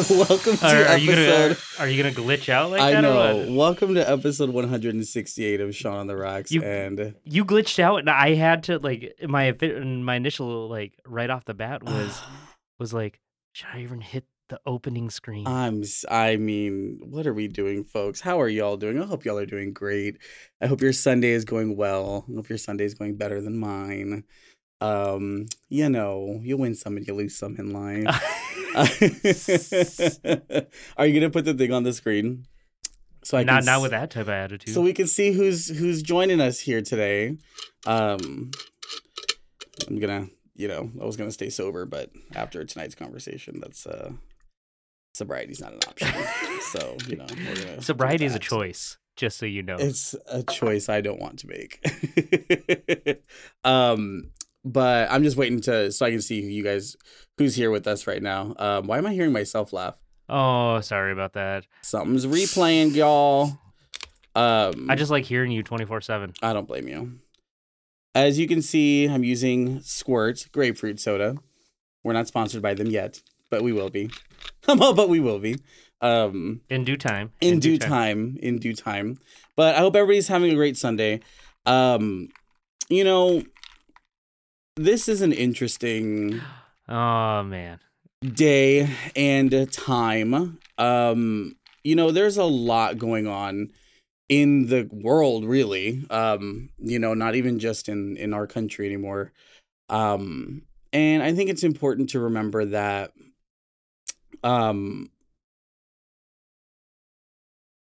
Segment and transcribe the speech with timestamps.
[0.10, 1.48] Welcome to Are, are you episode.
[1.48, 3.04] gonna are you gonna glitch out like I that?
[3.04, 3.52] Or know.
[3.52, 6.50] Welcome to episode 168 of Sean on the Rocks.
[6.50, 11.28] You- and You glitched out, and I had to like my my initial like right
[11.28, 12.18] off the bat was
[12.78, 13.20] was like,
[13.52, 15.46] should I even hit the opening screen?
[15.46, 15.82] I'm.
[16.08, 18.20] I mean, what are we doing, folks?
[18.22, 18.98] How are y'all doing?
[19.02, 20.16] I hope y'all are doing great.
[20.62, 22.24] I hope your Sunday is going well.
[22.30, 24.24] I hope your Sunday is going better than mine.
[24.80, 28.46] Um, you know, you win some and you lose some in life.
[30.96, 32.46] are you gonna put the thing on the screen?
[33.22, 34.74] So I not can not with that type of attitude.
[34.74, 37.36] so we can see who's who's joining us here today.
[37.86, 38.50] Um,
[39.88, 44.12] I'm gonna, you know, I was gonna stay sober, but after tonight's conversation, that's uh,
[45.14, 46.08] sobriety's not an option.
[46.72, 49.76] so you know, we're Sobriety is a choice, just so you know.
[49.78, 53.22] It's a choice I don't want to make.
[53.64, 54.30] um,
[54.64, 56.96] but I'm just waiting to so I can see who you guys
[57.38, 58.54] who's here with us right now.
[58.58, 59.96] Um, why am I hearing myself laugh?
[60.28, 61.66] oh, sorry about that.
[61.82, 63.58] Something's replaying, y'all.
[64.36, 66.32] Um, I just like hearing you twenty four seven.
[66.42, 67.18] I don't blame you.
[68.14, 71.36] As you can see, I'm using Squirt grapefruit soda.
[72.04, 73.20] We're not sponsored by them yet,
[73.50, 74.10] but we will be.
[74.66, 75.56] but we will be.
[76.00, 77.32] Um, In due time.
[77.40, 78.36] in, due time.
[78.40, 79.18] in due time.
[79.54, 81.20] But I hope everybody's having a great Sunday.
[81.66, 82.28] Um,
[82.88, 83.42] you know,
[84.76, 86.40] this is an interesting
[86.88, 87.78] Oh man.
[88.22, 90.58] day and time.
[90.78, 93.70] Um, you know, there's a lot going on
[94.28, 96.04] in the world, really.
[96.10, 99.32] Um, you know, not even just in in our country anymore.
[99.88, 100.62] Um,
[100.92, 103.12] and I think it's important to remember that
[104.42, 105.10] um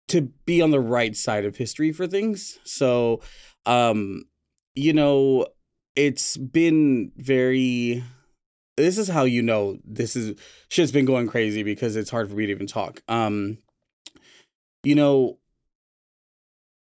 [0.09, 2.59] to be on the right side of history for things.
[2.65, 3.21] So,
[3.67, 4.25] um,
[4.75, 5.47] you know,
[5.99, 8.05] it's been very
[8.77, 10.39] this is how you know this is
[10.69, 13.03] shit's been going crazy because it's hard for me to even talk.
[13.09, 13.59] Um,
[14.85, 15.39] you know,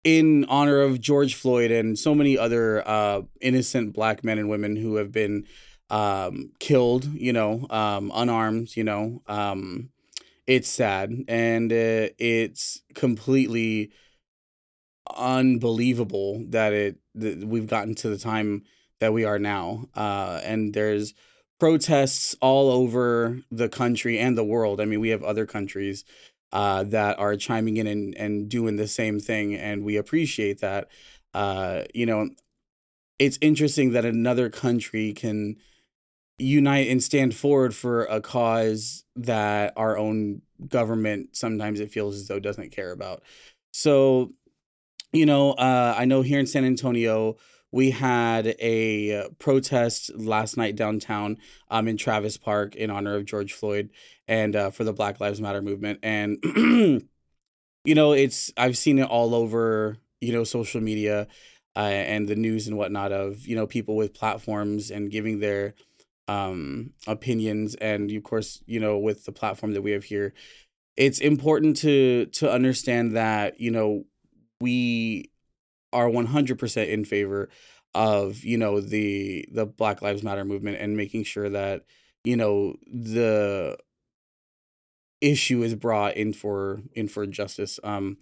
[0.02, 4.74] in honor of George Floyd and so many other uh, innocent black men and women
[4.74, 5.46] who have been
[5.88, 9.90] um, killed, you know, um, unarmed, you know, um,
[10.48, 13.92] it's sad and uh, it's completely
[15.16, 18.64] unbelievable that it that we've gotten to the time
[19.00, 19.86] that we are now.
[19.94, 21.14] Uh, and there's
[21.58, 24.80] protests all over the country and the world.
[24.80, 26.04] I mean, we have other countries
[26.52, 30.88] uh, that are chiming in and, and doing the same thing, and we appreciate that.
[31.34, 32.30] Uh, you know,
[33.18, 35.56] it's interesting that another country can
[36.38, 42.28] unite and stand forward for a cause that our own government sometimes it feels as
[42.28, 43.22] though doesn't care about.
[43.72, 44.32] So,
[45.12, 47.36] you know, uh, I know here in San Antonio,
[47.76, 51.36] we had a protest last night downtown
[51.70, 53.90] um, in Travis Park in honor of George Floyd
[54.26, 55.98] and uh, for the Black Lives Matter movement.
[56.02, 56.38] And,
[57.84, 61.26] you know, it's, I've seen it all over, you know, social media
[61.76, 65.74] uh, and the news and whatnot of, you know, people with platforms and giving their
[66.28, 67.74] um, opinions.
[67.74, 70.32] And of course, you know, with the platform that we have here,
[70.96, 74.04] it's important to, to understand that, you know,
[74.62, 75.30] we
[75.96, 77.48] are 100% in favor
[77.94, 81.84] of you know the the black lives matter movement and making sure that
[82.24, 83.76] you know the
[85.22, 87.80] issue is brought in for in for justice.
[87.82, 88.18] Um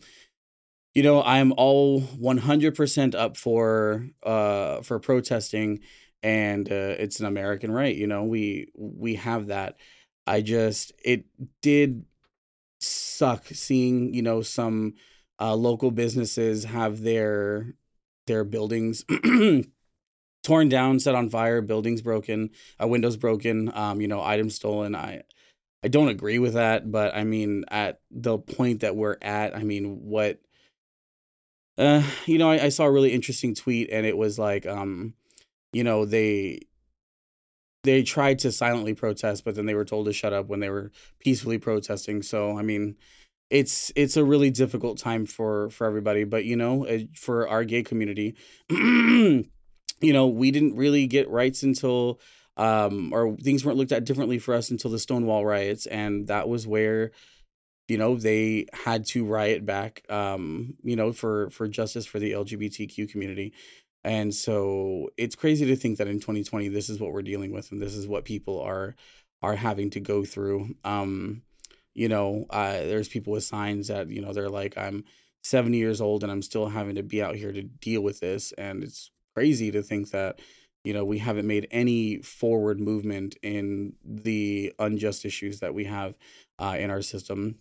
[0.94, 5.80] you know i'm all 100% up for uh for protesting
[6.22, 9.76] and uh, it's an american right you know we we have that.
[10.26, 11.26] I just it
[11.62, 12.04] did
[12.80, 14.94] suck seeing you know some
[15.40, 17.74] uh, local businesses have their
[18.26, 19.04] their buildings
[20.44, 22.50] torn down, set on fire, buildings broken,
[22.82, 24.94] uh, windows broken, um, you know, items stolen.
[24.94, 25.22] I
[25.82, 29.62] I don't agree with that, but I mean, at the point that we're at, I
[29.62, 30.40] mean, what
[31.76, 35.14] uh, you know, I, I saw a really interesting tweet and it was like, um,
[35.72, 36.60] you know, they
[37.82, 40.70] they tried to silently protest, but then they were told to shut up when they
[40.70, 42.22] were peacefully protesting.
[42.22, 42.96] So, I mean,
[43.54, 47.84] it's it's a really difficult time for for everybody but you know for our gay
[47.84, 48.34] community
[48.70, 49.44] you
[50.02, 52.18] know we didn't really get rights until
[52.56, 56.48] um or things weren't looked at differently for us until the stonewall riots and that
[56.48, 57.12] was where
[57.86, 62.32] you know they had to riot back um you know for for justice for the
[62.32, 63.52] lgbtq community.
[64.06, 67.72] And so it's crazy to think that in 2020 this is what we're dealing with
[67.72, 68.96] and this is what people are
[69.40, 70.74] are having to go through.
[70.84, 71.42] Um
[71.94, 75.04] you know uh, there's people with signs that you know they're like i'm
[75.42, 78.52] 70 years old and i'm still having to be out here to deal with this
[78.52, 80.38] and it's crazy to think that
[80.84, 86.16] you know, we haven't made any forward movement in the unjust issues that we have
[86.58, 87.56] uh, in our system.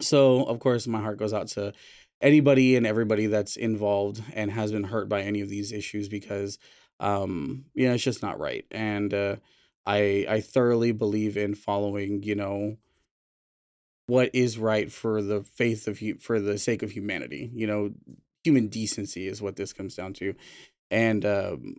[0.00, 1.72] So, of course, my heart goes out to
[2.20, 6.58] anybody and everybody that's involved and has been hurt by any of these issues because,
[6.98, 8.66] um, you know, it's just not right.
[8.72, 9.36] And uh,
[9.86, 12.78] I I thoroughly believe in following, you know,
[14.06, 17.50] what is right for the faith of for the sake of humanity.
[17.54, 17.90] You know,
[18.44, 20.34] human decency is what this comes down to,
[20.90, 21.76] and um,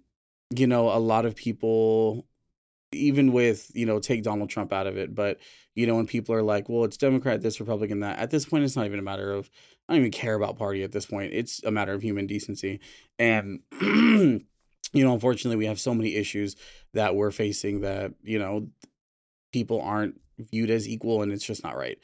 [0.55, 2.25] you know, a lot of people
[2.93, 5.37] even with you know take donald trump out of it but
[5.75, 8.63] you know when people are like well it's democrat this republican that at this point
[8.63, 9.49] it's not even a matter of
[9.87, 12.79] i don't even care about party at this point it's a matter of human decency
[13.19, 14.43] and you
[14.93, 16.55] know unfortunately we have so many issues
[16.93, 18.67] that we're facing that you know
[19.51, 21.99] people aren't viewed as equal and it's just not right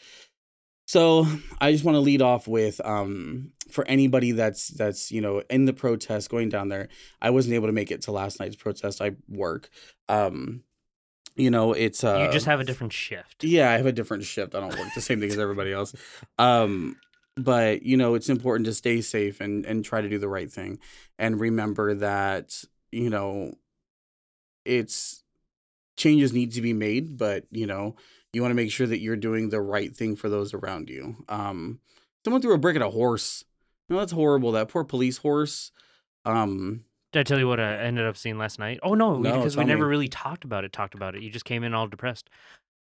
[0.86, 1.26] so
[1.62, 5.66] I just want to lead off with um for anybody that's that's you know in
[5.66, 6.90] the protest going down there.
[7.22, 9.02] I wasn't able to make it to last night's protest.
[9.02, 9.70] I work.
[10.10, 10.64] Um
[11.36, 13.44] you know, it's uh You just have a different shift.
[13.44, 14.56] yeah, I have a different shift.
[14.56, 15.96] I don't work the same thing as everybody else.
[16.38, 16.98] Um
[17.38, 20.52] but you know, it's important to stay safe and and try to do the right
[20.52, 20.80] thing
[21.18, 23.54] and remember that, you know,
[24.66, 25.24] it's
[25.96, 27.96] changes need to be made, but you know,
[28.34, 31.16] you want to make sure that you're doing the right thing for those around you.
[31.30, 31.80] Um,
[32.26, 33.46] someone threw a brick at a horse.
[33.90, 34.52] No, that's horrible.
[34.52, 35.72] That poor police horse.
[36.26, 38.80] Um, Did I tell you what I ended up seeing last night?
[38.82, 39.90] Oh no, No, because we never me.
[39.90, 40.74] really talked about it.
[40.74, 41.22] Talked about it.
[41.22, 42.30] You just came in all depressed.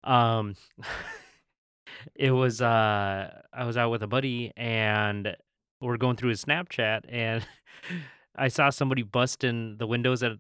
[0.04, 0.56] Um,
[2.16, 5.36] it was uh, I was out with a buddy and
[5.82, 7.46] we're going through his Snapchat and
[8.36, 10.32] I saw somebody busting the windows at,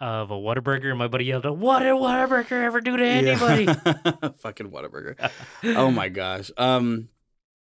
[0.00, 4.30] of a Whataburger and my buddy yelled, "What did Whataburger ever do to anybody?" Yeah.
[4.38, 5.30] Fucking Whataburger.
[5.64, 6.50] Oh my gosh.
[6.56, 7.08] Um,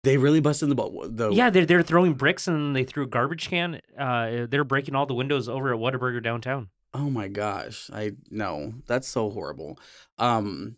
[0.04, 1.06] they really busted the ball.
[1.08, 3.80] The Yeah, they're they're throwing bricks and they threw a garbage can.
[3.98, 6.68] Uh, they're breaking all the windows over at Whataburger downtown.
[6.92, 7.90] Oh my gosh.
[7.92, 9.78] I no, that's so horrible.
[10.18, 10.76] Um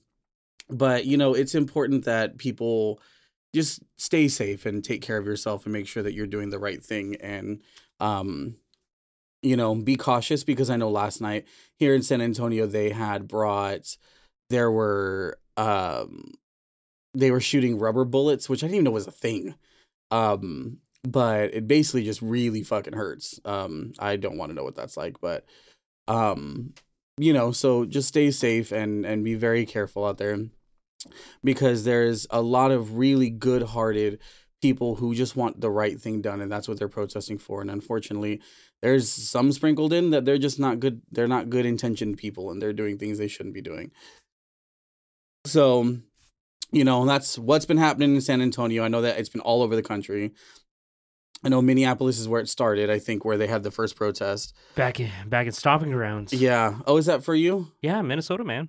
[0.70, 3.00] but you know, it's important that people
[3.54, 6.58] just stay safe and take care of yourself and make sure that you're doing the
[6.58, 7.62] right thing and
[8.00, 8.56] um
[9.42, 11.46] you know, be cautious because I know last night
[11.78, 13.96] here in San Antonio they had brought
[14.50, 16.32] there were um
[17.14, 19.54] they were shooting rubber bullets, which I didn't even know was a thing.
[20.10, 20.78] Um
[21.08, 23.40] but it basically just really fucking hurts.
[23.44, 25.44] Um I don't want to know what that's like, but
[26.08, 26.74] um
[27.18, 30.38] you know so just stay safe and and be very careful out there
[31.44, 34.18] because there's a lot of really good hearted
[34.62, 37.70] people who just want the right thing done and that's what they're protesting for and
[37.70, 38.40] unfortunately
[38.86, 42.62] there's some sprinkled in that they're just not good they're not good intentioned people and
[42.62, 43.90] they're doing things they shouldn't be doing
[45.44, 45.96] so
[46.70, 49.62] you know that's what's been happening in san antonio i know that it's been all
[49.62, 50.32] over the country
[51.44, 54.54] i know minneapolis is where it started i think where they had the first protest
[54.76, 56.32] Back in back in stomping grounds.
[56.32, 58.68] yeah oh is that for you yeah, Minnesota, man.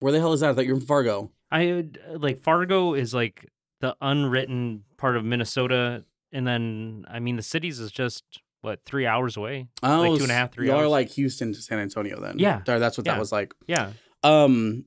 [0.00, 0.50] Where the hell is that?
[0.50, 1.30] I thought you're from Fargo.
[1.50, 1.82] I uh,
[2.18, 3.46] like Fargo is like
[3.80, 8.24] the unwritten part of Minnesota, and then I mean the cities is just
[8.62, 9.68] what three hours away.
[9.82, 10.82] Oh, two and a half, three Y'all are hours.
[10.84, 12.38] You're like Houston to San Antonio then.
[12.38, 12.62] Yeah.
[12.64, 13.12] That's what Yeah.
[13.14, 13.54] that was like.
[13.66, 13.92] Yeah,
[14.22, 14.86] Um,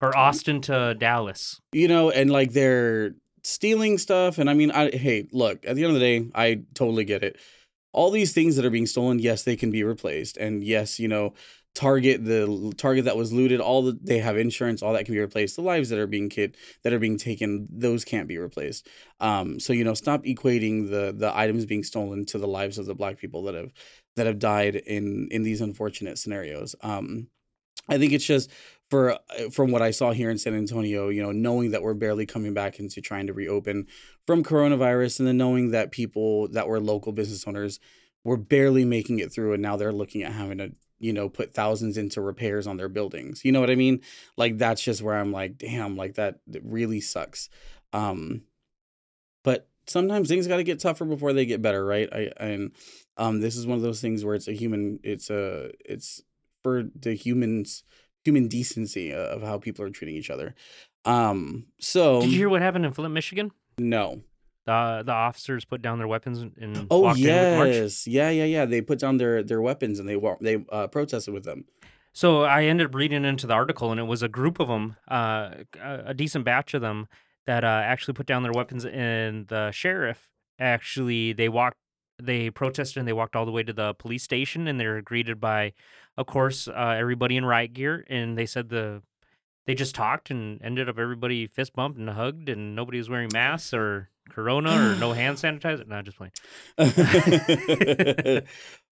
[0.00, 1.60] or Austin to Dallas.
[1.72, 4.38] you know, and like they're stealing stuff.
[4.38, 7.22] And I mean, I hey, look, at the end of the day, I totally get
[7.22, 7.38] it.
[7.92, 10.36] All these things that are being stolen, yes, they can be replaced.
[10.36, 11.34] And yes, you know,
[11.74, 15.20] Target, the Target that was looted, all the they have insurance, all that can be
[15.20, 15.56] replaced.
[15.56, 18.88] The lives that are being kid that are being taken, those can't be replaced.
[19.20, 22.86] Um, so you know, stop equating the the items being stolen to the lives of
[22.86, 23.72] the black people that have
[24.16, 26.74] that have died in in these unfortunate scenarios.
[26.82, 27.28] Um,
[27.88, 28.50] I think it's just
[28.90, 29.18] for
[29.52, 32.52] from what I saw here in San Antonio, you know, knowing that we're barely coming
[32.52, 33.86] back into trying to reopen
[34.26, 37.78] from coronavirus, and then knowing that people that were local business owners
[38.24, 41.54] were barely making it through, and now they're looking at having to, you know, put
[41.54, 43.44] thousands into repairs on their buildings.
[43.44, 44.00] You know what I mean?
[44.36, 47.48] Like that's just where I'm like, damn, like that really sucks.
[47.92, 48.42] Um,
[49.42, 52.08] but sometimes things got to get tougher before they get better, right?
[52.12, 52.72] I and
[53.16, 56.22] um, this is one of those things where it's a human, it's a, it's
[56.62, 57.84] for the humans
[58.22, 60.54] human decency of how people are treating each other.
[61.06, 63.50] Um, so Did you hear what happened in Flint, Michigan?
[63.78, 64.20] no.
[64.70, 67.74] The the officers put down their weapons and Oh walked in with the march.
[67.74, 68.64] yes, yeah, yeah, yeah.
[68.66, 71.64] They put down their their weapons and they wa- they uh, protested with them.
[72.12, 74.96] So I ended up reading into the article, and it was a group of them,
[75.10, 77.08] uh, a a decent batch of them,
[77.46, 78.84] that uh, actually put down their weapons.
[78.84, 81.76] And the sheriff actually they walked,
[82.22, 85.02] they protested, and they walked all the way to the police station, and they were
[85.02, 85.72] greeted by,
[86.16, 88.04] of course, uh, everybody in riot gear.
[88.08, 89.02] And they said the
[89.66, 93.30] they just talked and ended up everybody fist bumped and hugged, and nobody was wearing
[93.32, 95.86] masks or corona or no hand sanitizer.
[95.86, 96.32] No, just playing.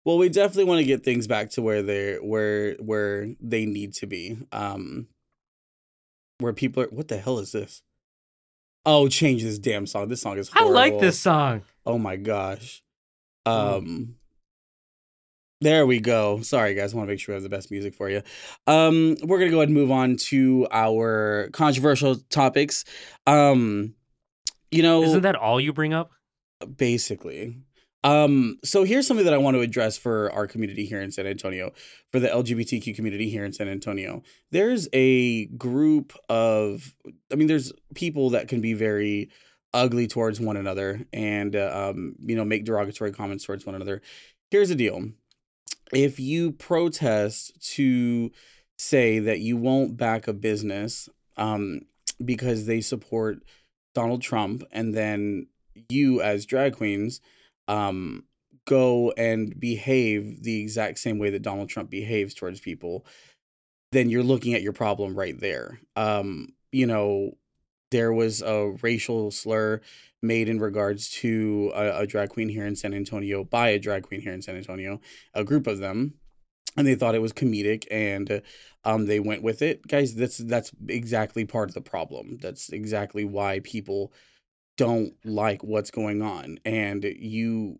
[0.09, 3.93] Well, we definitely want to get things back to where they're where where they need
[3.97, 4.39] to be.
[4.53, 5.07] Um
[6.39, 7.83] where people are what the hell is this?
[8.87, 10.09] Oh, change this damn song.
[10.09, 11.61] This song is I like this song.
[11.85, 12.83] Oh my gosh.
[13.45, 14.15] Um
[15.61, 16.41] there we go.
[16.41, 18.23] Sorry guys, I want to make sure we have the best music for you.
[18.67, 22.87] Um we're going to go ahead and move on to our controversial topics.
[23.27, 23.93] Um
[24.71, 26.11] you know Isn't that all you bring up?
[26.77, 27.57] basically.
[28.05, 31.27] Um so here's something that i want to address for our community here in san
[31.27, 31.73] antonio
[32.13, 34.23] for the lgbtq community here in san antonio.
[34.53, 36.95] There's a group of
[37.33, 39.31] i mean there's people that can be very
[39.75, 44.01] ugly towards one another and uh, um you know make derogatory comments towards one another.
[44.51, 45.11] Here's the deal.
[45.93, 48.31] If you protest to
[48.79, 51.81] say that you won't back a business um
[52.25, 53.39] because they support
[53.95, 55.47] Donald Trump and then
[55.89, 57.21] you as drag queens
[57.69, 58.25] um
[58.67, 63.07] go and behave the exact same way that Donald Trump behaves towards people
[63.93, 65.81] then you're looking at your problem right there.
[65.97, 67.33] Um you know
[67.91, 69.81] there was a racial slur
[70.21, 74.03] made in regards to a, a drag queen here in San Antonio by a drag
[74.03, 75.01] queen here in San Antonio
[75.33, 76.15] a group of them
[76.77, 78.43] and they thought it was comedic and
[78.85, 79.87] um they went with it.
[79.87, 82.39] Guys that's that's exactly part of the problem.
[82.41, 84.13] That's exactly why people
[84.77, 86.59] don't like what's going on.
[86.65, 87.79] And you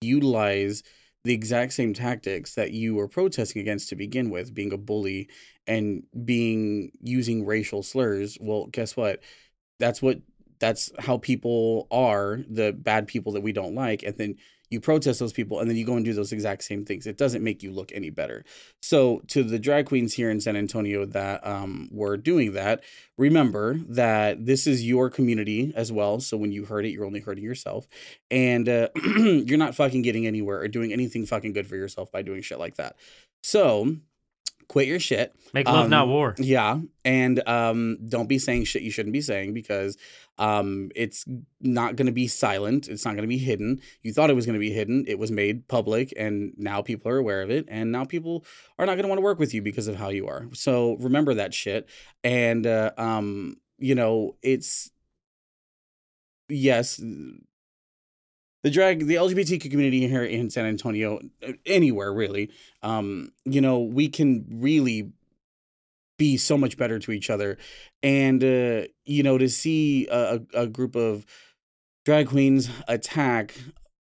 [0.00, 0.82] utilize
[1.24, 5.28] the exact same tactics that you were protesting against to begin with being a bully
[5.66, 8.38] and being using racial slurs.
[8.40, 9.20] Well guess what?
[9.80, 10.20] That's what
[10.60, 14.02] that's how people are the bad people that we don't like.
[14.02, 14.36] And then
[14.70, 17.06] you protest those people and then you go and do those exact same things.
[17.06, 18.44] It doesn't make you look any better.
[18.82, 22.82] So to the drag queens here in san antonio that um, were doing that
[23.16, 26.20] remember that this is your community as well.
[26.20, 27.86] So when you hurt it you're only hurting yourself.
[28.30, 32.22] And uh, you're not fucking getting anywhere or doing anything fucking good for yourself by
[32.22, 32.96] doing shit like that.
[33.42, 33.96] So
[34.68, 36.34] quit your shit Make love, not Um, war.
[36.38, 39.96] yeah, and um, don't be saying shit you shouldn't be saying because
[40.36, 41.24] um, it's
[41.60, 42.86] not going to be silent.
[42.86, 43.80] It's not going to be hidden.
[44.02, 45.04] You thought it was going to be hidden.
[45.08, 47.64] It was made public, and now people are aware of it.
[47.68, 48.44] And now people
[48.78, 50.46] are not going to want to work with you because of how you are.
[50.52, 51.88] So remember that shit.
[52.22, 54.90] And uh, um, you know, it's
[56.48, 57.00] yes.
[58.64, 62.50] The drag, the LGBTQ community here in San Antonio, uh, anywhere really,
[62.82, 65.12] um, you know, we can really
[66.18, 67.56] be so much better to each other.
[68.02, 71.24] And uh you know to see a, a a group of
[72.04, 73.54] drag queens attack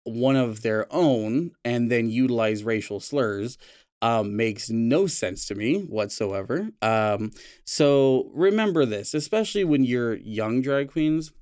[0.04, 3.58] one of their own and then utilize racial slurs
[4.02, 6.70] um makes no sense to me whatsoever.
[6.82, 7.32] Um
[7.66, 11.34] so remember this especially when you're young drag queens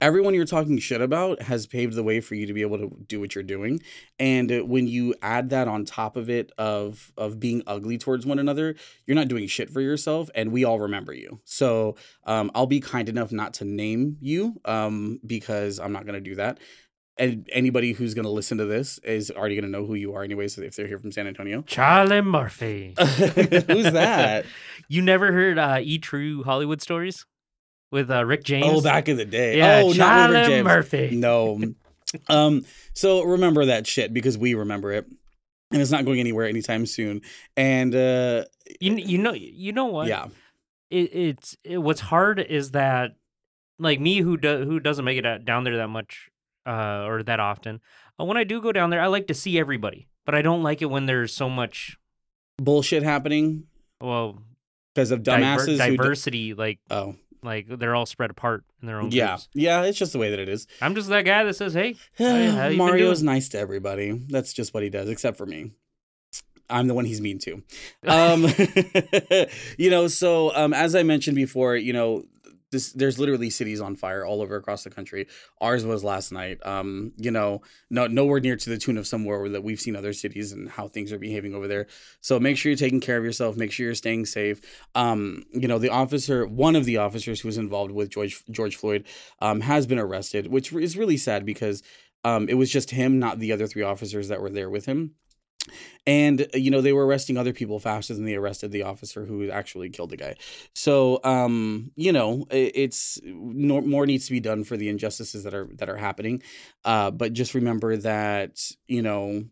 [0.00, 2.90] everyone you're talking shit about has paved the way for you to be able to
[3.06, 3.80] do what you're doing.
[4.18, 8.38] And when you add that on top of it of of being ugly towards one
[8.38, 8.74] another
[9.06, 11.40] you're not doing shit for yourself and we all remember you.
[11.44, 16.14] So um, i'll be kind enough not to name you um, because i'm not going
[16.14, 16.58] to do that.
[17.18, 20.14] And anybody who's going to listen to this is already going to know who you
[20.14, 21.62] are anyways if they're here from san antonio.
[21.62, 22.94] Charlie Murphy.
[22.98, 24.44] who's that?
[24.88, 27.26] You never heard uh, E True Hollywood stories
[27.90, 28.66] with uh, Rick James?
[28.68, 30.64] oh back in the day yeah, oh not River James.
[30.64, 31.10] Murphy.
[31.16, 31.60] no
[32.28, 32.64] um
[32.94, 35.06] so remember that shit because we remember it
[35.72, 37.20] and it's not going anywhere anytime soon
[37.56, 38.44] and uh
[38.80, 40.06] You you know you know what?
[40.08, 40.26] yeah
[40.90, 43.16] It, it's it, what's hard is that
[43.78, 46.30] like me who do, who doesn't make it down there that much
[46.64, 47.80] uh, or that often.
[48.18, 50.62] Uh, when I do go down there, I like to see everybody, but I don't
[50.62, 51.96] like it when there's so much
[52.58, 53.64] bullshit happening
[54.00, 54.38] well
[54.94, 56.54] because of diver- dumbasses who d- diversity.
[56.54, 59.28] Like oh like they're all spread apart in their own yeah.
[59.28, 59.48] groups.
[59.54, 60.66] yeah it's just the way that it is.
[60.80, 64.12] I'm just that guy that says, "Hey, how been mario's nice to everybody.
[64.28, 65.72] That's just what he does except for me.
[66.68, 67.62] I'm the one he's mean to.
[68.08, 68.46] Um
[69.78, 72.24] you know so um as i mentioned before you know
[72.72, 75.26] this there's literally cities on fire all over across the country.
[75.60, 79.48] Ours was last night um you know no nowhere near to the tune of somewhere
[79.48, 81.86] that we've seen other cities and how things are behaving over there.
[82.20, 83.56] So make sure you're taking care of yourself.
[83.56, 84.60] Make sure you're staying safe.
[84.94, 88.76] Um you know the officer one of the officers who was involved with george george
[88.76, 89.04] floyd
[89.40, 91.82] um has been arrested which is really sad because
[92.24, 95.14] um it was just him not the other three officers that were there with him
[96.06, 99.24] and uh, you know they were arresting other people faster than they arrested the officer
[99.24, 100.34] who actually killed the guy.
[100.74, 105.54] So um you know it's no, more needs to be done for the injustices that
[105.54, 106.42] are that are happening.
[106.84, 109.44] Uh but just remember that you know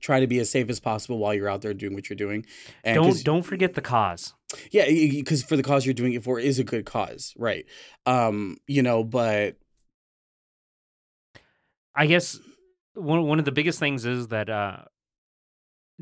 [0.00, 2.46] try to be as safe as possible while you're out there doing what you're doing.
[2.84, 4.34] And don't don't forget the cause."
[4.72, 7.66] yeah because for the cause you're doing it for is a good cause right.
[8.06, 9.56] Um you know but
[11.94, 12.38] I guess
[12.94, 14.78] one one of the biggest things is that uh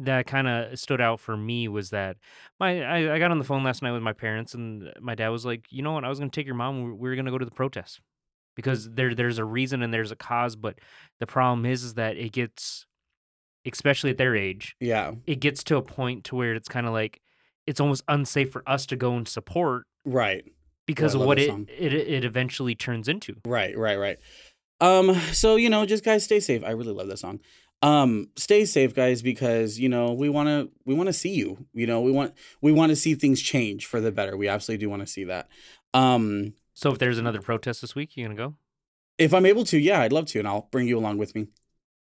[0.00, 2.16] that kind of stood out for me was that
[2.60, 5.28] my I, I got on the phone last night with my parents and my dad
[5.30, 6.84] was like, you know what, I was gonna take your mom.
[6.84, 8.00] We we were gonna go to the protest
[8.56, 10.78] because there there's a reason and there's a cause, but
[11.20, 12.86] the problem is is that it gets,
[13.66, 15.12] especially at their age, Yeah.
[15.26, 17.20] it gets to a point to where it's kind of like
[17.66, 20.44] it's almost unsafe for us to go and support Right.
[20.86, 23.34] because of what it, it it eventually turns into.
[23.44, 24.18] Right, right, right.
[24.80, 26.62] Um, so you know, just guys stay safe.
[26.64, 27.40] I really love that song.
[27.80, 31.66] Um, stay safe, guys, because you know, we wanna we wanna see you.
[31.72, 34.36] You know, we want we want to see things change for the better.
[34.36, 35.48] We absolutely do want to see that.
[35.94, 38.54] Um, So if there's another protest this week, you gonna go?
[39.18, 41.48] if I'm able to, yeah, I'd love to, and I'll bring you along with me.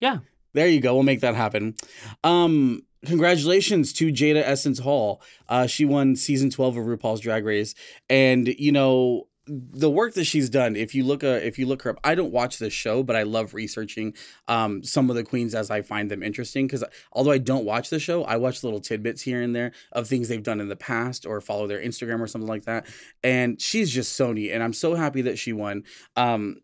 [0.00, 0.18] Yeah.
[0.52, 0.94] There you go.
[0.94, 1.74] We'll make that happen.
[2.22, 5.20] Um, congratulations to Jaida Essence Hall.
[5.48, 7.74] Uh, she won season 12 of RuPaul's Drag Race.
[8.08, 11.82] And, you know, the work that she's done, if you look uh, if you look
[11.82, 14.14] her up, I don't watch this show, but I love researching
[14.46, 16.66] um some of the queens as I find them interesting.
[16.66, 20.06] Because although I don't watch the show, I watch little tidbits here and there of
[20.06, 22.86] things they've done in the past or follow their Instagram or something like that.
[23.24, 24.52] And she's just so neat.
[24.52, 25.84] And I'm so happy that she won.
[26.16, 26.60] Um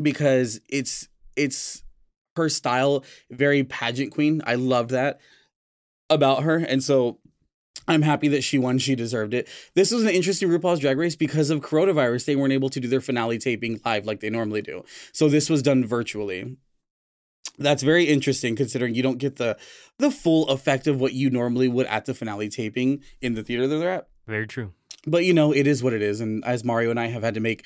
[0.00, 1.82] because it's it's
[2.36, 5.20] her style very pageant queen i love that
[6.08, 7.19] about her and so
[7.90, 8.78] i'm happy that she won.
[8.78, 9.48] She deserved it.
[9.74, 12.24] This was an interesting rupaul's drag race because of coronavirus.
[12.24, 14.84] They weren't able to do their finale taping live like they normally do.
[15.12, 16.56] So this was done virtually.
[17.58, 19.58] That's very interesting considering you don't get the
[19.98, 23.66] the full effect of what you normally would at the finale taping in the theater
[23.66, 24.08] that they're at.
[24.26, 24.72] Very true.
[25.06, 26.20] but you know it is what it is.
[26.20, 27.64] And as mario and i have had to make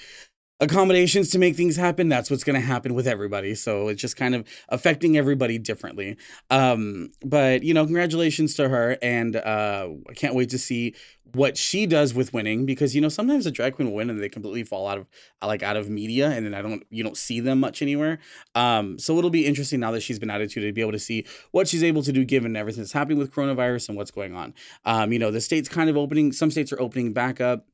[0.61, 3.55] accommodations to make things happen that's what's going to happen with everybody.
[3.55, 6.17] So it's just kind of affecting everybody differently.
[6.51, 10.95] Um but you know congratulations to her and uh i can't wait to see
[11.33, 14.23] what she does with winning because you know sometimes a drag queen will win and
[14.23, 15.07] they completely fall out of
[15.43, 18.19] like out of media and then i don't you don't see them much anywhere.
[18.55, 20.99] Um so it'll be interesting now that she's been added to to be able to
[20.99, 24.37] see what she's able to do given everything that's happening with coronavirus and what's going
[24.37, 24.55] on.
[24.85, 27.67] Um you know the states kind of opening some states are opening back up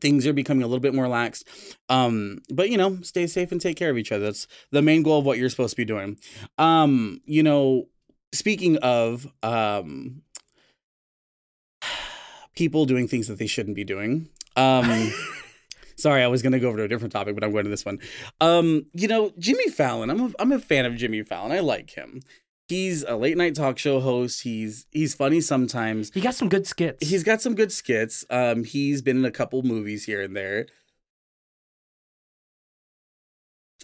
[0.00, 1.44] things are becoming a little bit more lax.
[1.88, 4.24] Um but you know stay safe and take care of each other.
[4.24, 6.18] That's the main goal of what you're supposed to be doing.
[6.58, 7.88] Um you know
[8.32, 10.22] speaking of um
[12.56, 15.12] people doing things that they shouldn't be doing um
[15.96, 17.70] sorry i was going to go over to a different topic but i'm going to
[17.70, 17.98] this one.
[18.40, 21.52] Um you know jimmy fallon i'm a, I'm a fan of jimmy fallon.
[21.52, 22.22] I like him
[22.68, 26.66] he's a late night talk show host he's he's funny sometimes He got some good
[26.66, 27.06] skits.
[27.08, 28.24] He's got some good skits.
[28.30, 30.66] Um, he's been in a couple movies here and there.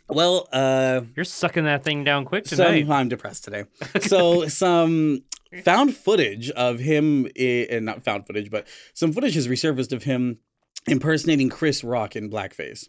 [0.08, 2.80] Well, uh, You're sucking that thing down quick tonight.
[2.82, 3.64] some I'm depressed today.
[4.02, 5.22] So some
[5.64, 10.02] found footage of him, i- and not found footage, but some footage has resurfaced of
[10.02, 10.38] him
[10.86, 12.88] impersonating Chris Rock in blackface.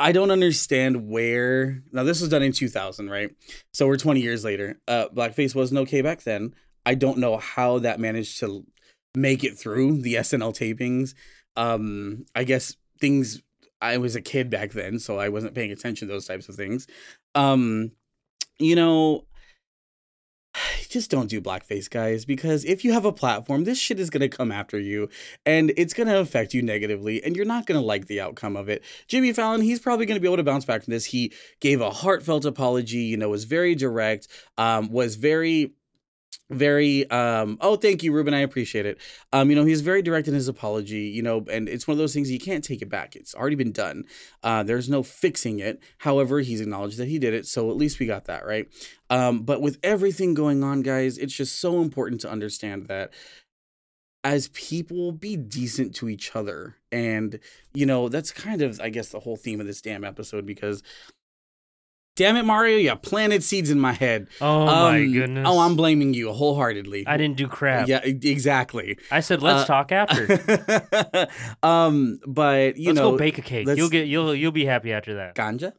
[0.00, 1.82] I don't understand where.
[1.92, 3.30] Now this was done in 2000, right?
[3.74, 4.80] So we're 20 years later.
[4.88, 6.54] Uh, blackface wasn't okay back then.
[6.86, 8.64] I don't know how that managed to
[9.14, 11.12] make it through the SNL tapings.
[11.54, 13.42] Um, I guess things.
[13.82, 16.54] I was a kid back then, so I wasn't paying attention to those types of
[16.54, 16.86] things.
[17.34, 17.92] Um,
[18.58, 19.26] you know,
[20.90, 24.28] just don't do blackface, guys, because if you have a platform, this shit is gonna
[24.28, 25.08] come after you,
[25.46, 28.82] and it's gonna affect you negatively, and you're not gonna like the outcome of it.
[29.06, 31.06] Jimmy Fallon, he's probably gonna be able to bounce back from this.
[31.06, 35.72] He gave a heartfelt apology, you know, was very direct, um, was very
[36.50, 38.98] very um oh thank you ruben i appreciate it.
[39.32, 41.98] Um you know he's very direct in his apology you know and it's one of
[41.98, 43.16] those things you can't take it back.
[43.16, 44.04] It's already been done.
[44.42, 45.80] Uh there's no fixing it.
[45.98, 48.66] However he's acknowledged that he did it so at least we got that right?
[49.10, 53.12] Um but with everything going on guys it's just so important to understand that
[54.22, 56.76] as people be decent to each other.
[56.92, 57.38] And
[57.72, 60.82] you know that's kind of i guess the whole theme of this damn episode because
[62.20, 65.46] damn it mario you planted seeds in my head oh my um, goodness.
[65.48, 67.04] Oh, I'm blaming you wholeheartedly.
[67.06, 67.88] I didn't do crap.
[67.88, 68.98] Yeah, exactly.
[69.10, 71.28] I said let's Uh, talk after.
[71.62, 73.68] um, but you know let's know, go bake a cake.
[73.74, 75.34] You'll get you'll you'll be happy after that.
[75.34, 75.72] ganja.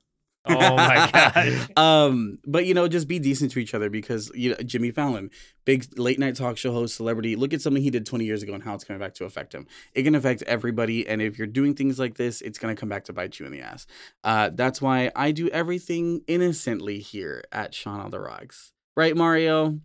[0.45, 1.09] Oh my
[1.75, 1.77] god.
[1.77, 5.29] um, but you know, just be decent to each other because you know Jimmy Fallon,
[5.65, 7.35] big late night talk show host, celebrity.
[7.35, 9.53] Look at something he did 20 years ago and how it's coming back to affect
[9.53, 9.67] him.
[9.93, 13.05] It can affect everybody, and if you're doing things like this, it's gonna come back
[13.05, 13.85] to bite you in the ass.
[14.23, 18.73] Uh, that's why I do everything innocently here at Sean on the Rocks.
[18.95, 19.79] Right, Mario?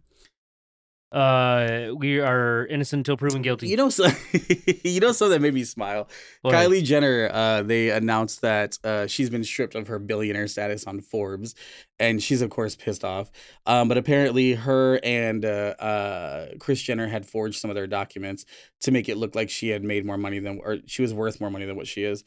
[1.13, 3.69] Uh, we are innocent until proven guilty.
[3.69, 4.09] You know, so,
[4.85, 6.09] you know, something that made me smile.
[6.43, 6.55] What?
[6.55, 11.01] Kylie Jenner, uh, they announced that uh, she's been stripped of her billionaire status on
[11.01, 11.55] Forbes,
[12.01, 13.31] and she's of course pissed off.
[13.67, 18.45] Um, but apparently, her and uh, uh, Kris Jenner had forged some of their documents
[18.81, 21.41] to make it look like she had made more money than, or she was worth
[21.41, 22.25] more money than what she is.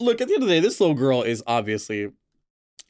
[0.00, 2.10] Look, at the end of the day, this little girl is obviously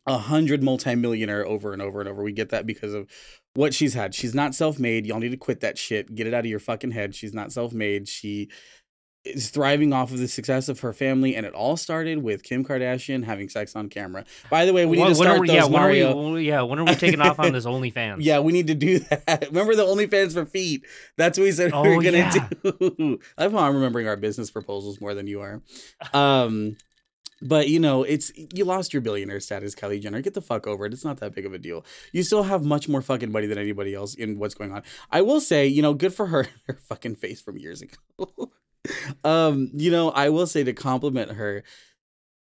[0.07, 2.22] a hundred multimillionaire over and over and over.
[2.22, 3.09] We get that because of
[3.55, 4.15] what she's had.
[4.15, 5.07] She's not self-made.
[5.07, 6.15] Y'all need to quit that shit.
[6.15, 7.15] Get it out of your fucking head.
[7.15, 8.09] She's not self-made.
[8.09, 8.49] She
[9.25, 12.65] is thriving off of the success of her family, and it all started with Kim
[12.65, 14.25] Kardashian having sex on camera.
[14.51, 16.62] By the way, we need When- to start we- those yeah, when are we- yeah,
[16.62, 18.17] when are we taking off on this OnlyFans?
[18.19, 19.47] Yeah, we need to do that.
[19.51, 20.85] Remember the OnlyFans for feet?
[21.19, 22.49] That's what we said we Oh, were gonna yeah.
[22.65, 23.21] do.
[23.38, 25.62] I love how I'm remembering our business proposals more than you are.
[26.12, 26.77] Um,
[27.43, 30.21] but you know, it's you lost your billionaire status, Kylie Jenner.
[30.21, 30.93] Get the fuck over it.
[30.93, 31.85] It's not that big of a deal.
[32.13, 34.83] You still have much more fucking money than anybody else in what's going on.
[35.11, 36.47] I will say, you know, good for her.
[36.67, 38.53] Her fucking face from years ago.
[39.25, 41.65] um, you know, I will say to compliment her.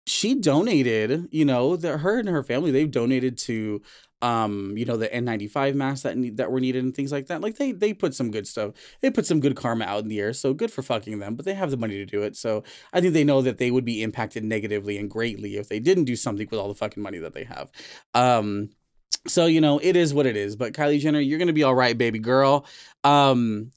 [0.05, 3.81] She donated, you know, that her and her family they've donated to
[4.23, 7.41] um you know the n95 masks that need, that were needed and things like that.
[7.41, 10.19] Like they they put some good stuff they put some good karma out in the
[10.19, 12.35] air so good for fucking them but they have the money to do it.
[12.37, 15.79] So i think they know that they would be impacted negatively and greatly if they
[15.79, 17.69] didn't do something with all the fucking money that they have.
[18.13, 18.69] Um
[19.27, 20.55] so you know it is what it is.
[20.55, 22.65] But kylie jenner you're gonna be all right baby girl.
[23.03, 23.71] Um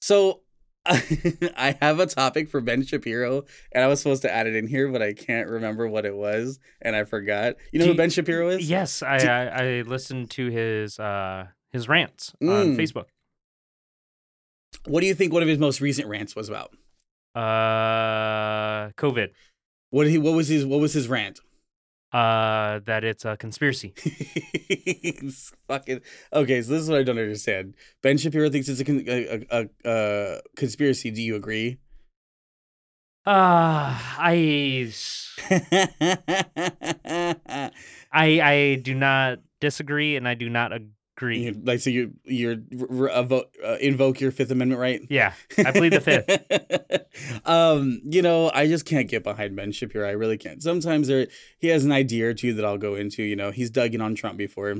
[0.00, 0.42] so
[1.56, 4.66] I have a topic for Ben Shapiro, and I was supposed to add it in
[4.68, 7.56] here, but I can't remember what it was, and I forgot.
[7.72, 8.68] You know Do who Ben Shapiro is?
[8.70, 9.44] Yes, I, Do- I
[9.78, 12.76] I listened to his uh his rants on Mm.
[12.76, 13.06] Facebook.
[14.86, 16.70] What do you think one of his most recent rants was about?
[17.34, 19.28] Uh, COVID.
[19.90, 20.18] What did he?
[20.18, 20.64] What was his?
[20.64, 21.40] What was his rant?
[22.16, 23.92] Uh, that it's a conspiracy.
[25.18, 26.00] It's fucking
[26.32, 26.62] okay.
[26.62, 27.74] So this is what I don't understand.
[28.02, 31.10] Ben Shapiro thinks it's a con- a, a, a, a conspiracy.
[31.10, 31.76] Do you agree?
[33.26, 34.90] Uh, I
[38.12, 40.95] I I do not disagree, and I do not agree.
[41.44, 45.00] You- like so, you you're r- r- evo- uh, invoke your Fifth Amendment right?
[45.08, 47.44] Yeah, I plead the fifth.
[47.46, 50.06] um, you know, I just can't get behind Ben Shapiro.
[50.08, 50.62] I really can't.
[50.62, 51.26] Sometimes there
[51.58, 53.22] he has an idea or two that I'll go into.
[53.22, 54.76] You know, he's dug in on Trump before,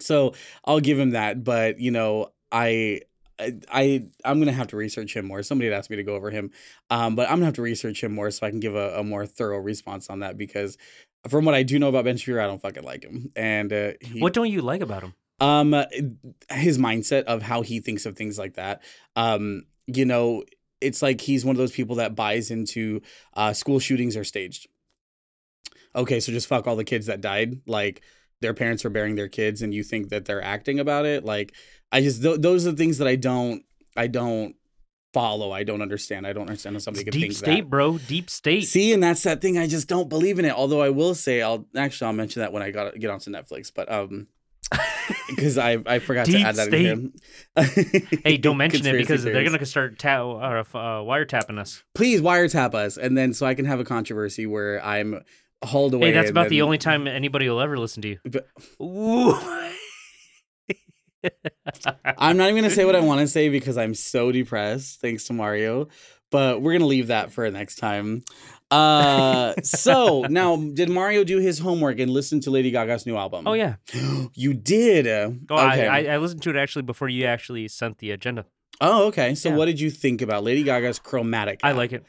[0.00, 1.44] so I'll give him that.
[1.44, 3.02] But you know, I.
[3.40, 5.44] I, I I'm gonna have to research him more.
[5.44, 6.50] Somebody had asked me to go over him,
[6.90, 9.04] um, but I'm gonna have to research him more so I can give a, a
[9.04, 10.76] more thorough response on that because
[11.28, 13.30] from what I do know about Ben Shapiro, I don't fucking like him.
[13.36, 15.14] And uh, he, What don't you like about him?
[15.40, 15.74] Um
[16.50, 18.82] his mindset of how he thinks of things like that
[19.16, 20.42] um you know
[20.80, 23.00] it's like he's one of those people that buys into
[23.34, 24.68] uh school shootings are staged
[25.94, 28.02] okay so just fuck all the kids that died like
[28.40, 31.54] their parents are burying their kids and you think that they're acting about it like
[31.92, 33.64] i just th- those are the things that i don't
[33.96, 34.54] i don't
[35.14, 37.70] follow i don't understand i don't understand how somebody It's could deep think state, that
[37.70, 37.98] bro.
[37.98, 38.66] Deep state.
[38.66, 39.56] See, and that's that thing.
[39.56, 40.52] I just don't believe in it.
[40.52, 43.72] Although I will say, I'll actually I'll mention that when I got get onto Netflix.
[43.74, 44.26] But um,
[45.28, 46.86] because I I forgot to add that state.
[46.86, 47.12] in
[47.56, 48.20] here.
[48.24, 50.64] Hey, don't mention it because they're gonna start ta- uh, uh,
[51.02, 51.82] wiretapping us.
[51.94, 55.22] Please wiretap us, and then so I can have a controversy where I'm
[55.64, 56.08] hauled away.
[56.08, 58.18] Hey, that's about the only time anybody will ever listen to you.
[58.24, 58.48] But-
[62.16, 65.00] I'm not even gonna say what I want to say because I'm so depressed.
[65.00, 65.88] Thanks to Mario,
[66.30, 68.22] but we're gonna leave that for next time.
[68.70, 73.46] Uh, so now, did Mario do his homework and listen to Lady Gaga's new album?
[73.46, 73.76] oh yeah.
[74.34, 75.06] you did.
[75.06, 75.86] Oh, okay.
[75.86, 78.44] I, I I listened to it actually before you actually sent the agenda.
[78.80, 79.34] oh, okay.
[79.34, 79.56] So, Yeah.
[79.56, 81.60] what did you think about Lady Gaga's Chromatica?
[81.62, 82.04] I like it.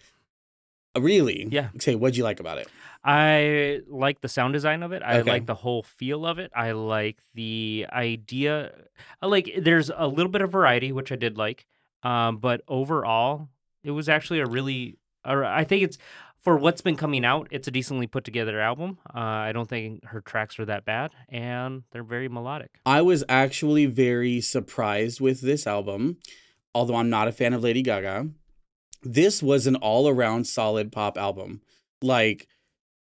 [0.96, 1.48] Uh, Really?
[1.50, 1.70] Yeah.
[1.78, 1.96] Okay.
[1.96, 2.68] What'd you like about it?
[3.04, 5.02] I like the sound design of it.
[5.02, 5.32] I Okay.
[5.32, 6.52] like the whole feel of it.
[6.54, 8.74] I like the idea.
[9.22, 11.66] I like there's a little bit of variety, which I did like.
[12.04, 13.48] Um, but overall,
[13.84, 14.98] it was actually a really.
[15.24, 15.98] Uh, I think it's
[16.42, 17.48] for what's been coming out.
[17.52, 18.98] It's a decently put together album.
[19.14, 22.80] Uh, I don't think her tracks are that bad, and they're very melodic.
[22.86, 26.18] I was actually very surprised with this album,
[26.74, 28.30] although I'm not a fan of Lady Gaga.
[29.04, 31.62] This was an all around solid pop album.
[32.02, 32.48] Like,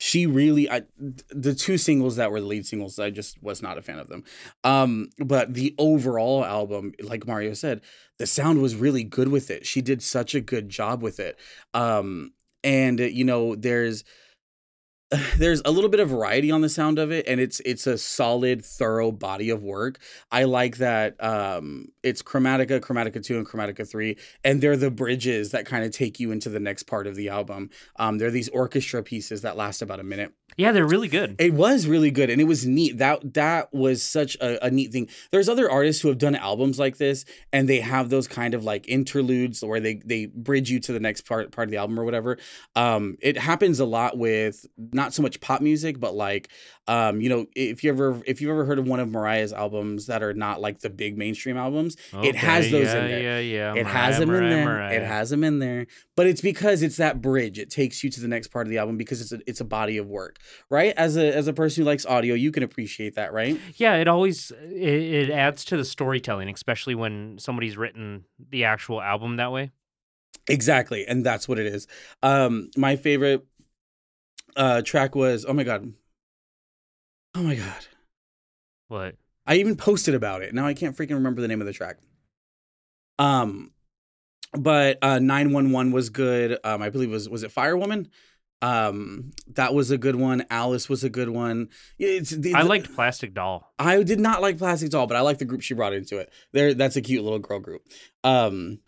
[0.00, 0.82] she really, I,
[1.30, 4.08] the two singles that were the lead singles, I just was not a fan of
[4.08, 4.22] them.
[4.62, 7.80] Um, but the overall album, like Mario said,
[8.18, 9.66] the sound was really good with it.
[9.66, 11.36] She did such a good job with it.
[11.74, 12.32] Um,
[12.64, 14.04] and you know, there's
[15.38, 17.96] there's a little bit of variety on the sound of it and it's it's a
[17.96, 19.98] solid thorough body of work.
[20.30, 25.50] I like that um it's chromatica chromatica 2 and chromatica 3 and they're the bridges
[25.52, 27.70] that kind of take you into the next part of the album.
[27.96, 30.34] Um they're these orchestra pieces that last about a minute.
[30.56, 31.36] Yeah, they're really good.
[31.38, 32.98] it was really good and it was neat.
[32.98, 35.08] That that was such a, a neat thing.
[35.30, 38.64] There's other artists who have done albums like this and they have those kind of
[38.64, 41.98] like interludes where they they bridge you to the next part part of the album
[41.98, 42.36] or whatever.
[42.76, 44.66] Um it happens a lot with
[44.98, 46.50] not so much pop music, but like
[46.88, 50.06] um, you know, if you ever if you've ever heard of one of Mariah's albums
[50.06, 53.22] that are not like the big mainstream albums, it has those yeah, in there.
[53.22, 53.74] Yeah, yeah.
[53.74, 54.64] It has Mariah, them in there.
[54.64, 54.96] Mariah.
[54.96, 57.58] It has them in there, but it's because it's that bridge.
[57.58, 59.66] It takes you to the next part of the album because it's a, it's a
[59.66, 60.38] body of work,
[60.70, 60.94] right?
[60.96, 63.60] As a as a person who likes audio, you can appreciate that, right?
[63.76, 69.02] Yeah, it always it, it adds to the storytelling, especially when somebody's written the actual
[69.02, 69.72] album that way.
[70.48, 71.86] Exactly, and that's what it is.
[72.22, 73.46] Um, my favorite
[74.58, 75.92] uh track was oh my god,
[77.34, 77.86] oh my god.
[78.88, 79.16] What?
[79.46, 80.52] I even posted about it.
[80.52, 81.96] Now I can't freaking remember the name of the track.
[83.18, 83.72] Um,
[84.52, 86.58] but uh, nine one one was good.
[86.64, 88.08] Um, I believe was was it Free Woman.
[88.60, 90.44] Um, that was a good one.
[90.50, 91.68] Alice was a good one.
[91.96, 93.72] Yeah, It's I liked Plastic Doll.
[93.78, 96.32] I did not like Plastic Doll, but I like the group she brought into it.
[96.52, 97.82] There, that's a cute little girl group.
[98.24, 98.80] Um,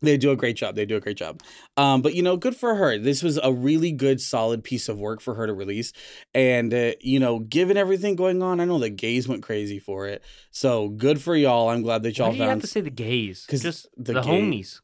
[0.00, 0.74] they do a great job.
[0.76, 1.40] They do a great job.
[1.76, 2.98] Um, but you know, good for her.
[2.98, 5.92] This was a really good, solid piece of work for her to release.
[6.34, 10.06] And uh, you know, given everything going on, I know the gays went crazy for
[10.06, 10.22] it.
[10.50, 11.68] So good for y'all.
[11.68, 13.44] I'm glad that y'all Why do you have to say the gays?
[13.46, 14.80] Because Just the the, gay- homies.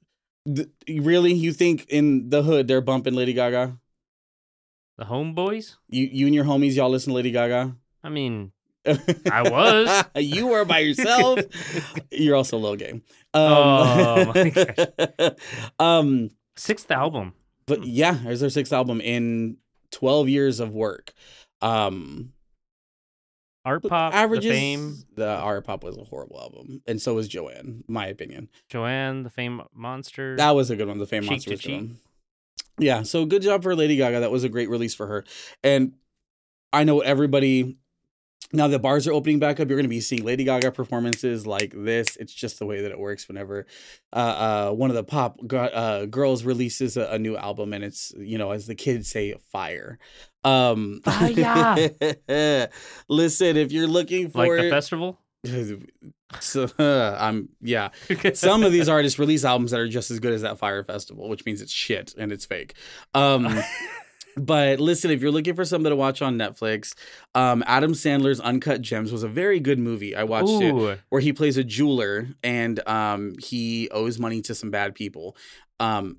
[0.53, 3.79] Th- really, you think in the hood they're bumping Lady Gaga?
[4.99, 5.77] The homeboys?
[5.89, 7.75] You, you and your homies, y'all listen to Lady Gaga.
[8.03, 8.53] I mean,
[8.87, 10.05] I was.
[10.17, 11.41] you were by yourself.
[12.11, 12.91] You're also a little gay.
[12.91, 13.03] Um,
[13.35, 15.31] Oh, my gosh.
[15.79, 17.33] um, sixth album.
[17.67, 19.57] but yeah, there's their sixth album in
[19.93, 21.13] 12 years of work.
[21.63, 22.33] Um,
[23.65, 24.51] Art Pop, averages.
[24.51, 28.51] The Fame, The Art Pop was a horrible album, and so was Joanne, my opinion.
[28.69, 30.37] Joanne, The Fame Monster.
[30.37, 30.99] That was a good one.
[30.99, 31.81] The Fame Cheek Monster to was a good cheek.
[31.81, 31.99] one.
[32.79, 34.21] Yeah, so good job for Lady Gaga.
[34.21, 35.25] That was a great release for her.
[35.63, 35.95] And
[36.75, 37.79] I know everybody
[38.55, 39.69] now the bars are opening back up.
[39.69, 42.17] You're going to be seeing Lady Gaga performances like this.
[42.17, 43.67] It's just the way that it works whenever
[44.13, 44.17] uh,
[44.71, 48.13] uh, one of the pop gr- uh, girls releases a, a new album and it's,
[48.17, 49.99] you know, as the kids say, fire.
[50.45, 51.89] Um, Fire.
[53.09, 55.19] listen, if you're looking like for the festival.
[56.41, 57.91] so, I'm yeah.
[58.35, 61.29] Some of these artists release albums that are just as good as that Fyre Festival,
[61.29, 62.75] which means it's shit and it's fake.
[63.15, 63.63] Um,
[64.37, 66.95] but listen, if you're looking for something to watch on Netflix,
[67.35, 70.15] um, Adam Sandler's Uncut Gems was a very good movie.
[70.17, 70.73] I watched it
[71.09, 75.37] where he plays a jeweler and um, he owes money to some bad people.
[75.81, 76.19] Um,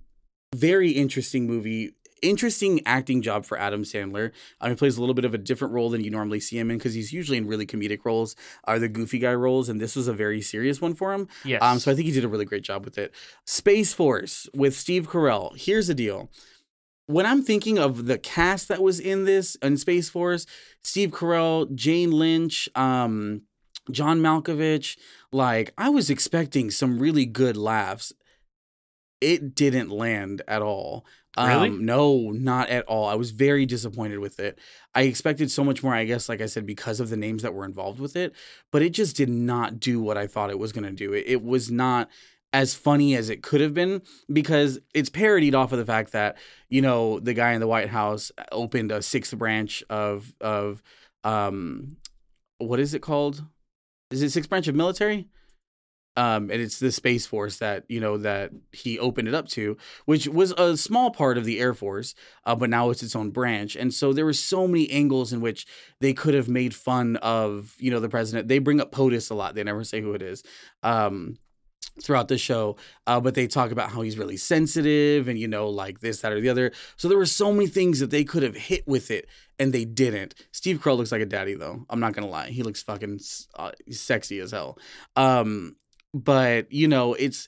[0.55, 1.93] very interesting movie.
[2.21, 4.31] Interesting acting job for Adam Sandler.
[4.59, 6.71] Um, he plays a little bit of a different role than you normally see him
[6.71, 9.95] in because he's usually in really comedic roles, are the goofy guy roles, and this
[9.95, 11.27] was a very serious one for him.
[11.43, 11.61] yes.
[11.61, 13.13] Um, so I think he did a really great job with it.
[13.45, 15.55] Space Force with Steve Carell.
[15.57, 16.31] Here's the deal.
[17.07, 20.45] When I'm thinking of the cast that was in this in Space Force,
[20.83, 23.43] Steve Carell, Jane Lynch, um,
[23.91, 24.97] John Malkovich,
[25.31, 28.11] like I was expecting some really good laughs.
[29.21, 31.05] It didn't land at all.
[31.37, 31.69] Really?
[31.69, 33.07] Um, no, not at all.
[33.07, 34.57] I was very disappointed with it.
[34.93, 37.53] I expected so much more, I guess, like I said, because of the names that
[37.53, 38.33] were involved with it,
[38.71, 41.11] but it just did not do what I thought it was going to do.
[41.13, 42.09] It, it was not
[42.55, 46.37] as funny as it could have been because it's parodied off of the fact that,
[46.69, 50.81] you know, the guy in the White House opened a sixth branch of, of,
[51.25, 51.97] um,
[52.59, 53.43] what is it called?
[54.09, 55.27] Is it sixth branch of military?
[56.17, 59.77] um, and it's the space force that you know that he opened it up to,
[60.05, 62.15] which was a small part of the Air Force,
[62.45, 63.75] uh, but now it's its own branch.
[63.75, 65.67] And so there were so many angles in which
[65.99, 68.47] they could have made fun of you know the president.
[68.47, 69.55] They bring up POTUS a lot.
[69.55, 70.43] They never say who it is.
[70.83, 71.37] Um,
[72.01, 72.75] throughout the show
[73.07, 76.31] uh, but they talk about how he's really sensitive and you know like this that
[76.31, 76.71] or the other.
[76.97, 79.27] So there were so many things that they could have hit with it
[79.59, 80.35] and they didn't.
[80.51, 81.85] Steve Carell looks like a daddy though.
[81.89, 82.49] I'm not gonna lie.
[82.49, 83.19] He looks fucking
[83.55, 84.77] uh, sexy as hell.
[85.15, 85.77] Um
[86.13, 87.47] but you know it's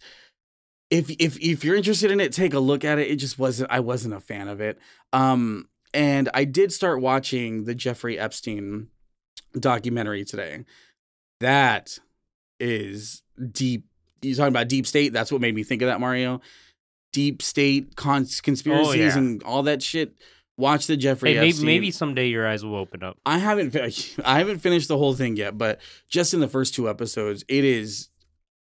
[0.90, 3.10] if if if you're interested in it take a look at it.
[3.10, 4.80] It just wasn't i wasn't a fan of it.
[5.14, 8.88] Um and i did start watching the jeffrey epstein
[9.60, 10.66] documentary today.
[11.40, 12.00] That
[12.60, 13.86] is deep
[14.22, 16.42] you're talking about deep state that's what made me think of that mario
[17.14, 19.18] deep state cons- conspiracies yeah.
[19.18, 20.14] and all that shit
[20.58, 23.18] watch the jeffrey hey, maybe, maybe someday your eyes will open up.
[23.26, 23.76] I haven't
[24.26, 27.64] I haven't finished the whole thing yet, but just in the first two episodes, it
[27.64, 28.10] is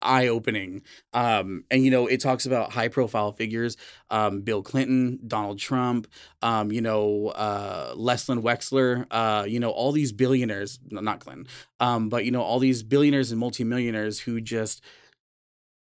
[0.01, 0.83] eye opening.
[1.13, 3.77] Um, and you know, it talks about high profile figures,
[4.11, 6.09] um, Bill Clinton, Donald Trump,
[6.43, 11.47] um, you know, uh, Leslie Wexner, uh, you know, all these billionaires, not Clinton,
[11.79, 14.83] um, but you know, all these billionaires and multimillionaires who just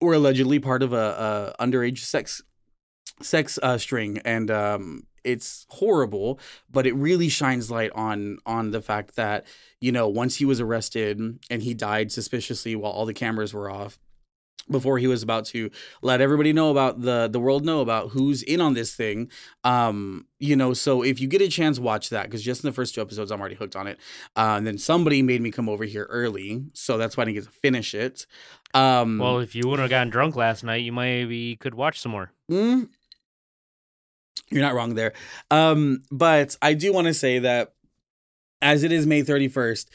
[0.04, 2.42] were allegedly part of a, a underage sex
[3.22, 4.20] sex uh, string.
[4.20, 6.40] And um it's horrible
[6.70, 9.46] but it really shines light on on the fact that
[9.80, 13.70] you know once he was arrested and he died suspiciously while all the cameras were
[13.70, 14.00] off
[14.72, 15.70] before he was about to
[16.02, 19.30] let everybody know about the the world know about who's in on this thing.
[19.66, 22.74] Um you know so if you get a chance watch that because just in the
[22.74, 24.00] first two episodes i'm already hooked on it.
[24.38, 27.36] Uh, and then somebody made me come over here early so that's why i didn't
[27.36, 28.26] get to finish it.
[28.74, 32.14] Um Well, if you wouldn't have gotten drunk last night, you maybe could watch some
[32.14, 32.32] more.
[32.50, 32.88] mm,
[34.50, 35.12] you're not wrong there.
[35.52, 37.74] Um but i do want to say that
[38.62, 39.88] as it is May 31st,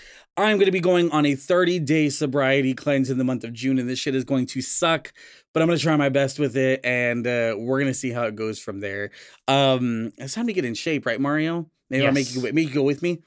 [0.45, 3.53] I'm going to be going on a 30 day sobriety cleanse in the month of
[3.53, 5.13] June, and this shit is going to suck,
[5.53, 8.11] but I'm going to try my best with it, and uh, we're going to see
[8.11, 9.11] how it goes from there.
[9.49, 11.71] Um, it's time to get in shape, right, Mario?
[11.91, 12.53] Maybe I'll make you, Yes.
[12.53, 13.23] make you go with me.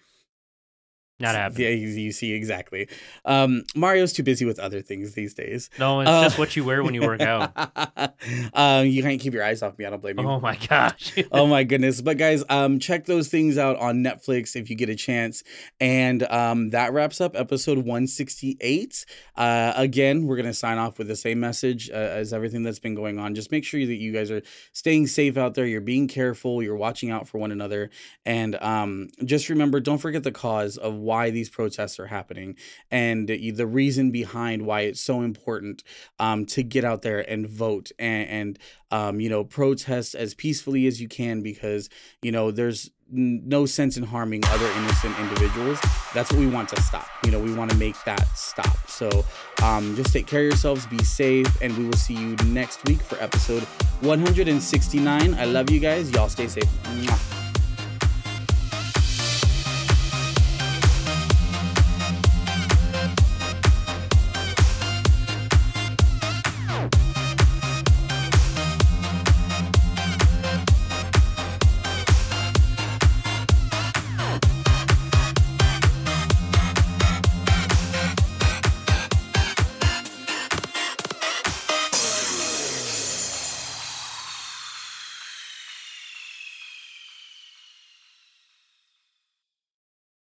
[1.21, 1.63] Not happening.
[1.63, 2.87] Yeah, you, you see exactly.
[3.25, 5.69] Um, Mario's too busy with other things these days.
[5.79, 7.51] No, it's Uh, just what you wear when you work out.
[8.53, 9.85] um, you can't keep your eyes off me.
[9.85, 11.13] I don't blame you Oh my gosh.
[11.31, 14.89] oh my goodness but guys um check those things out on netflix if you get
[14.89, 15.43] a chance
[15.79, 19.05] and um that wraps up episode 168
[19.35, 22.95] uh again we're gonna sign off with the same message uh, as everything that's been
[22.95, 24.41] going on just make sure that you guys are
[24.73, 27.89] staying safe out there you're being careful you're watching out for one another
[28.25, 32.55] and um just remember don't forget the cause of why these protests are happening
[32.89, 35.83] and the reason behind why it's so important
[36.19, 38.59] um to get out there and vote and, and
[38.91, 41.89] um, you know, protest as peacefully as you can because,
[42.21, 45.79] you know, there's no sense in harming other innocent individuals.
[46.13, 47.07] That's what we want to stop.
[47.25, 48.89] You know, we want to make that stop.
[48.89, 49.25] So
[49.63, 53.01] um, just take care of yourselves, be safe, and we will see you next week
[53.01, 53.63] for episode
[54.01, 55.33] 169.
[55.33, 56.11] I love you guys.
[56.11, 56.69] Y'all stay safe.
[56.83, 57.40] Mwah.